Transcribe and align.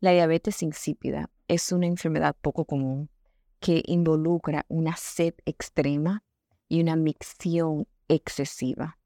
La 0.00 0.12
diabetes 0.12 0.62
insípida 0.62 1.30
es 1.46 1.72
una 1.72 1.86
enfermedad 1.86 2.34
poco 2.40 2.64
común 2.64 3.10
que 3.60 3.82
involucra 3.84 4.64
una 4.68 4.96
sed 4.96 5.34
extrema 5.44 6.24
y 6.68 6.80
una 6.80 6.96
micción 6.96 7.86
excesiva. 8.08 8.96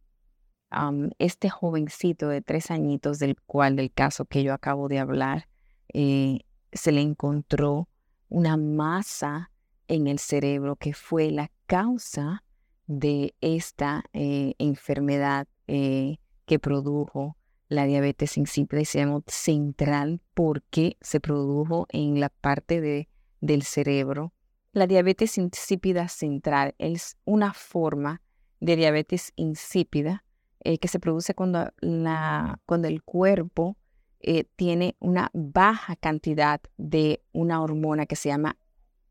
este 1.18 1.50
jovencito 1.50 2.28
de 2.28 2.42
tres 2.42 2.70
añitos, 2.70 3.18
del 3.18 3.40
cual 3.42 3.76
del 3.76 3.92
caso 3.92 4.24
que 4.24 4.42
yo 4.44 4.52
acabo 4.52 4.88
de 4.88 4.98
hablar, 5.00 5.48
eh, 5.92 6.40
se 6.72 6.92
le 6.92 7.00
encontró 7.00 7.88
una 8.28 8.56
masa 8.56 9.50
en 9.88 10.06
el 10.06 10.18
cerebro 10.18 10.76
que 10.76 10.94
fue 10.94 11.30
la 11.30 11.50
causa 11.66 12.44
de 12.86 13.34
esta 13.40 14.04
eh, 14.12 14.54
enfermedad 14.58 15.46
eh, 15.66 16.18
que 16.46 16.58
produjo 16.58 17.36
la 17.68 17.86
diabetes 17.86 18.36
insípida 18.36 18.84
se 18.84 18.98
llama 18.98 19.22
central 19.26 20.20
porque 20.34 20.96
se 21.00 21.20
produjo 21.20 21.86
en 21.90 22.20
la 22.20 22.28
parte 22.28 22.80
de, 22.80 23.08
del 23.40 23.62
cerebro. 23.62 24.32
La 24.72 24.86
diabetes 24.86 25.38
insípida 25.38 26.08
central 26.08 26.74
es 26.78 27.16
una 27.24 27.52
forma 27.52 28.20
de 28.60 28.76
diabetes 28.76 29.32
insípida 29.36 30.24
eh, 30.60 30.78
que 30.78 30.88
se 30.88 30.98
produce 30.98 31.34
cuando, 31.34 31.72
la, 31.80 32.60
cuando 32.66 32.88
el 32.88 33.02
cuerpo 33.02 33.76
eh, 34.20 34.44
tiene 34.56 34.96
una 34.98 35.30
baja 35.32 35.96
cantidad 35.96 36.60
de 36.76 37.22
una 37.32 37.62
hormona 37.62 38.06
que 38.06 38.16
se 38.16 38.30
llama 38.30 38.56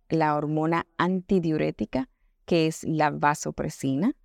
la 0.09 0.35
hormona 0.35 0.85
antidiurética, 0.97 2.09
que 2.45 2.67
es 2.67 2.83
la 2.83 3.09
vasopresina 3.09 4.15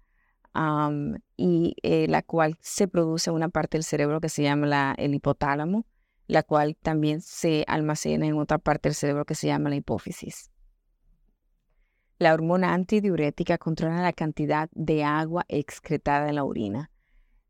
y 1.36 1.76
eh, 1.82 2.08
la 2.08 2.22
cual 2.22 2.56
se 2.60 2.88
produce 2.88 3.30
en 3.30 3.36
una 3.36 3.48
parte 3.48 3.76
del 3.76 3.84
cerebro 3.84 4.20
que 4.20 4.28
se 4.28 4.42
llama 4.42 4.94
el 4.98 5.14
hipotálamo, 5.14 5.86
la 6.26 6.42
cual 6.42 6.76
también 6.76 7.20
se 7.20 7.64
almacena 7.68 8.26
en 8.26 8.38
otra 8.38 8.58
parte 8.58 8.88
del 8.88 8.94
cerebro 8.94 9.24
que 9.24 9.34
se 9.34 9.46
llama 9.46 9.70
la 9.70 9.76
hipófisis. 9.76 10.50
La 12.18 12.34
hormona 12.34 12.74
antidiurética 12.74 13.58
controla 13.58 14.02
la 14.02 14.12
cantidad 14.12 14.68
de 14.72 15.04
agua 15.04 15.44
excretada 15.48 16.28
en 16.28 16.34
la 16.34 16.44
orina. 16.44 16.90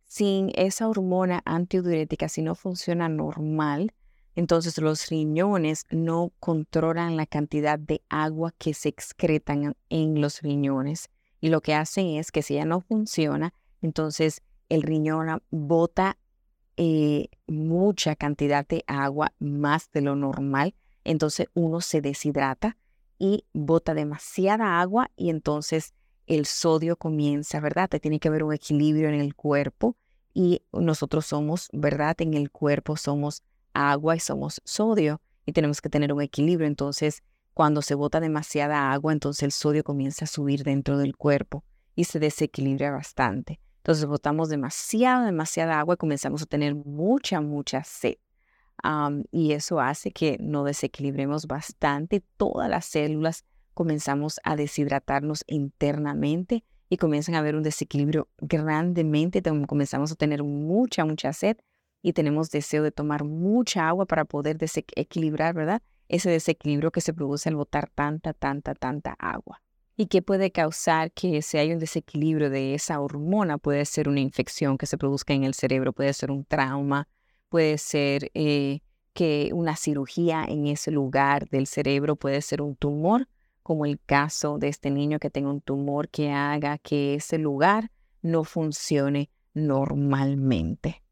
Sin 0.05 0.50
esa 0.55 0.89
hormona 0.89 1.43
antidiurética, 1.47 2.28
si 2.28 2.43
no 2.43 2.55
funciona 2.55 3.09
normal, 3.09 3.95
entonces 4.34 4.78
los 4.78 5.09
riñones 5.09 5.84
no 5.91 6.33
controlan 6.39 7.17
la 7.17 7.27
cantidad 7.27 7.78
de 7.78 8.03
agua 8.09 8.55
que 8.59 8.75
se 8.75 8.91
excretan 8.91 9.75
en 9.89 10.20
los 10.20 10.43
riñones 10.43 11.09
y 11.41 11.48
lo 11.48 11.61
que 11.61 11.75
hacen 11.75 12.06
es 12.17 12.33
que 12.33 12.42
si 12.42 12.55
ya 12.55 12.64
no 12.64 12.81
funciona, 12.81 13.55
entonces 13.83 14.42
el 14.69 14.83
riñón 14.83 15.43
bota 15.50 16.19
eh, 16.76 17.28
mucha 17.47 18.16
cantidad 18.16 18.66
de 18.66 18.84
agua 18.87 19.32
más 19.38 19.91
de 19.93 20.03
lo 20.03 20.16
normal, 20.16 20.75
entonces 21.04 21.49
uno 21.54 21.81
se 21.81 22.00
deshidrata 22.00 22.76
y 23.19 23.44
bota 23.53 23.94
demasiada 23.94 24.81
agua 24.81 25.10
y 25.16 25.31
entonces 25.31 25.94
el 26.26 26.47
sodio 26.47 26.97
comienza, 26.97 27.59
¿verdad? 27.60 27.88
Te 27.88 28.00
tiene 28.00 28.20
que 28.20 28.28
haber 28.28 28.44
un 28.44 28.53
equilibrio 28.53 29.09
en 29.09 29.15
el 29.15 29.34
cuerpo 29.34 29.97
y 30.34 30.62
nosotros 30.72 31.26
somos, 31.26 31.69
¿verdad? 31.72 32.15
En 32.20 32.34
el 32.34 32.50
cuerpo 32.50 32.97
somos 32.97 33.43
agua 33.72 34.15
y 34.15 34.20
somos 34.20 34.60
sodio 34.65 35.20
y 35.47 35.53
tenemos 35.53 35.81
que 35.81 35.88
tener 35.88 36.12
un 36.12 36.20
equilibrio. 36.20 36.66
Entonces, 36.69 37.22
cuando 37.58 37.82
se 37.82 37.96
bota 37.96 38.20
demasiada 38.20 38.92
agua, 38.92 39.12
entonces 39.12 39.42
el 39.42 39.50
sodio 39.50 39.82
comienza 39.82 40.26
a 40.26 40.28
subir 40.28 40.62
dentro 40.62 40.96
del 40.96 41.16
cuerpo 41.16 41.64
y 41.96 42.04
se 42.04 42.20
desequilibra 42.20 42.92
bastante. 42.92 43.58
Entonces 43.78 44.06
botamos 44.06 44.48
demasiada, 44.48 45.26
demasiada 45.26 45.80
agua 45.80 45.94
y 45.94 45.96
comenzamos 45.96 46.41
a 46.42 46.46
tener 46.46 46.76
mucha, 46.76 47.41
mucha 47.41 47.82
sed. 47.82 48.14
y 49.32 49.50
eso 49.50 49.80
hace 49.80 50.12
que 50.12 50.36
nos 50.38 50.66
desequilibremos 50.66 51.48
bastante. 51.48 52.22
Todas 52.36 52.70
las 52.70 52.84
células 52.84 53.44
comenzamos 53.75 54.38
a 54.44 54.54
deshidratarnos 54.54 55.42
internamente 55.48 56.62
y 56.88 56.96
comienzan 56.96 57.34
a 57.34 57.38
haber 57.38 57.56
un 57.56 57.64
desequilibrio 57.64 58.28
grandemente. 58.38 59.42
Comenzamos 59.66 60.12
a 60.12 60.14
tener 60.14 60.44
mucha, 60.44 61.04
mucha 61.04 61.32
sed 61.32 61.56
y 62.02 62.12
tenemos 62.12 62.50
deseo 62.50 62.84
de 62.84 62.92
tomar 62.92 63.25
mucha 63.25 63.88
agua 63.88 64.06
para 64.06 64.25
poder 64.26 64.58
desequilibrar, 64.58 65.54
¿verdad? 65.54 65.82
Ese 66.08 66.30
desequilibrio 66.30 66.91
que 66.91 67.00
se 67.00 67.12
produce 67.12 67.48
al 67.48 67.56
botar 67.56 67.91
tanta, 67.91 68.32
tanta, 68.32 68.74
tanta 68.74 69.12
agua. 69.19 69.62
¿Y 69.96 70.06
qué 70.06 70.22
puede 70.22 70.52
causar 70.52 71.10
que 71.12 71.42
si 71.42 71.58
hay 71.58 71.72
un 71.72 71.80
desequilibrio 71.80 72.50
de 72.50 72.74
esa 72.74 73.00
hormona? 73.00 73.58
Puede 73.58 73.84
ser 73.84 74.08
una 74.08 74.20
infección 74.20 74.78
que 74.78 74.86
se 74.86 74.96
produzca 74.96 75.34
en 75.34 75.44
el 75.44 75.54
cerebro, 75.54 75.92
puede 75.92 76.12
ser 76.12 76.30
un 76.30 76.44
trauma, 76.44 77.08
puede 77.48 77.78
ser 77.78 78.30
eh, 78.34 78.80
que 79.12 79.50
una 79.52 79.74
cirugía 79.74 80.44
en 80.44 80.69
ese 80.69 80.92
lugar 80.92 81.48
del 81.48 81.66
cerebro, 81.66 82.14
puede 82.14 82.42
ser 82.42 82.62
un 82.62 82.76
tumor, 82.76 83.28
como 83.64 83.86
el 83.86 84.00
caso 84.00 84.58
de 84.58 84.69
este 84.69 84.90
niño 84.90 85.19
que 85.19 85.30
tenga 85.30 85.50
un 85.50 85.60
tumor 85.60 86.08
que 86.08 86.30
haga 86.30 86.78
que 86.78 87.16
ese 87.16 87.38
lugar 87.38 87.90
no 88.22 88.44
funcione 88.44 89.30
normalmente 89.52 91.02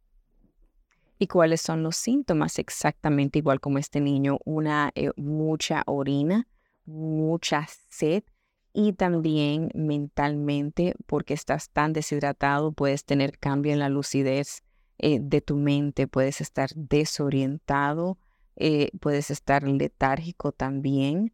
y 1.18 1.26
cuáles 1.26 1.60
son 1.60 1.82
los 1.82 1.96
síntomas 1.96 2.58
exactamente 2.58 3.38
igual 3.38 3.60
como 3.60 3.78
este 3.78 4.00
niño, 4.00 4.38
una 4.44 4.92
eh, 4.94 5.10
mucha 5.16 5.82
orina, 5.86 6.46
mucha 6.84 7.66
sed 7.88 8.24
y 8.72 8.92
también 8.92 9.70
mentalmente 9.74 10.94
porque 11.06 11.34
estás 11.34 11.70
tan 11.70 11.92
deshidratado 11.92 12.72
puedes 12.72 13.04
tener 13.04 13.38
cambio 13.38 13.72
en 13.72 13.78
la 13.78 13.88
lucidez 13.88 14.62
eh, 14.98 15.18
de 15.20 15.40
tu 15.40 15.56
mente, 15.56 16.06
puedes 16.06 16.40
estar 16.40 16.70
desorientado, 16.74 18.18
eh, 18.56 18.90
puedes 19.00 19.30
estar 19.30 19.62
letárgico 19.62 20.52
también 20.52 21.32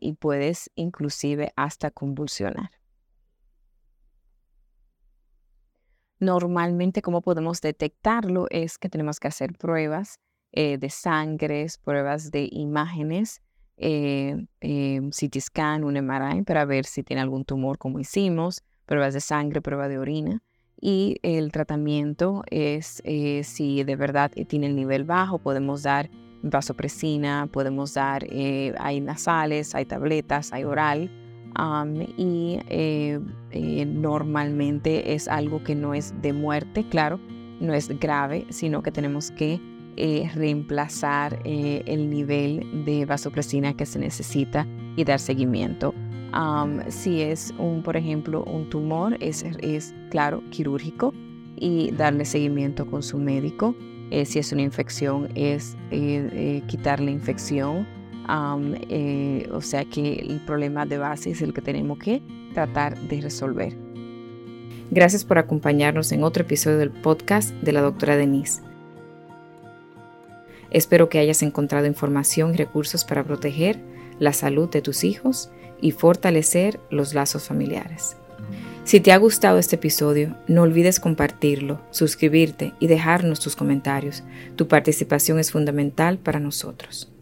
y 0.00 0.14
puedes 0.14 0.70
inclusive 0.74 1.52
hasta 1.54 1.90
convulsionar. 1.90 2.70
Normalmente, 6.24 7.02
¿cómo 7.02 7.20
podemos 7.20 7.60
detectarlo? 7.60 8.46
Es 8.48 8.78
que 8.78 8.88
tenemos 8.88 9.20
que 9.20 9.28
hacer 9.28 9.52
pruebas 9.52 10.20
eh, 10.52 10.78
de 10.78 10.88
sangre, 10.88 11.66
pruebas 11.84 12.30
de 12.30 12.48
imágenes, 12.50 13.42
eh, 13.76 14.46
eh, 14.62 15.02
CT 15.10 15.40
scan, 15.40 15.84
un 15.84 15.98
MRI, 15.98 16.42
para 16.42 16.64
ver 16.64 16.86
si 16.86 17.02
tiene 17.02 17.20
algún 17.20 17.44
tumor, 17.44 17.76
como 17.76 18.00
hicimos, 18.00 18.62
pruebas 18.86 19.12
de 19.12 19.20
sangre, 19.20 19.60
prueba 19.60 19.86
de 19.86 19.98
orina. 19.98 20.42
Y 20.80 21.18
el 21.22 21.52
tratamiento 21.52 22.42
es 22.50 23.02
si 23.46 23.84
de 23.84 23.96
verdad 23.96 24.30
tiene 24.48 24.66
el 24.66 24.76
nivel 24.76 25.04
bajo, 25.04 25.38
podemos 25.38 25.82
dar 25.82 26.08
vasopresina, 26.42 27.48
podemos 27.52 27.92
dar, 27.92 28.26
hay 28.78 29.00
nasales, 29.00 29.74
hay 29.74 29.84
tabletas, 29.84 30.52
hay 30.54 30.64
oral 30.64 31.10
y 32.16 32.58
eh, 32.68 33.20
eh, 33.50 33.86
normalmente 33.86 35.14
es 35.14 35.28
algo 35.28 35.62
que 35.62 35.74
no 35.74 35.94
es 35.94 36.14
de 36.20 36.32
muerte, 36.32 36.84
claro, 36.88 37.20
no 37.60 37.72
es 37.74 37.88
grave, 38.00 38.46
sino 38.50 38.82
que 38.82 38.90
tenemos 38.90 39.30
que 39.30 39.60
eh, 39.96 40.28
reemplazar 40.34 41.40
el 41.44 42.10
nivel 42.10 42.84
de 42.84 43.06
vasopresina 43.06 43.76
que 43.76 43.86
se 43.86 44.00
necesita 44.00 44.66
y 44.96 45.04
dar 45.04 45.20
seguimiento. 45.20 45.94
si 46.88 47.22
es 47.22 47.54
un, 47.58 47.82
por 47.84 47.96
ejemplo, 47.96 48.42
un 48.44 48.68
tumor, 48.68 49.16
es, 49.20 49.44
es 49.60 49.94
claro, 50.10 50.42
quirúrgico 50.50 51.12
y 51.56 51.92
darle 51.92 52.24
seguimiento 52.24 52.86
con 52.86 53.04
su 53.04 53.18
médico. 53.18 53.76
si 54.24 54.40
es 54.40 54.52
una 54.52 54.62
infección, 54.62 55.28
es 55.36 55.76
quitar 56.66 56.98
la 56.98 57.12
infección 57.12 57.86
eh, 58.28 59.48
o 59.52 59.60
sea 59.60 59.84
que 59.84 60.14
el 60.14 60.40
problema 60.44 60.86
de 60.86 60.98
base 60.98 61.30
es 61.30 61.42
el 61.42 61.52
que 61.52 61.62
tenemos 61.62 61.98
que 61.98 62.22
tratar 62.54 62.98
de 62.98 63.20
resolver. 63.20 63.76
Gracias 64.90 65.24
por 65.24 65.38
acompañarnos 65.38 66.12
en 66.12 66.24
otro 66.24 66.44
episodio 66.44 66.78
del 66.78 66.90
podcast 66.90 67.50
de 67.54 67.72
la 67.72 67.80
doctora 67.80 68.16
Denise. 68.16 68.62
Espero 70.70 71.08
que 71.08 71.18
hayas 71.18 71.42
encontrado 71.42 71.86
información 71.86 72.54
y 72.54 72.56
recursos 72.56 73.04
para 73.04 73.24
proteger 73.24 73.80
la 74.18 74.32
salud 74.32 74.68
de 74.68 74.82
tus 74.82 75.04
hijos 75.04 75.50
y 75.80 75.92
fortalecer 75.92 76.80
los 76.90 77.14
lazos 77.14 77.44
familiares. 77.44 78.16
Si 78.84 79.00
te 79.00 79.12
ha 79.12 79.16
gustado 79.16 79.58
este 79.58 79.76
episodio, 79.76 80.36
no 80.46 80.62
olvides 80.62 81.00
compartirlo, 81.00 81.80
suscribirte 81.90 82.74
y 82.80 82.86
dejarnos 82.86 83.40
tus 83.40 83.56
comentarios. 83.56 84.24
Tu 84.56 84.68
participación 84.68 85.38
es 85.38 85.52
fundamental 85.52 86.18
para 86.18 86.38
nosotros. 86.38 87.13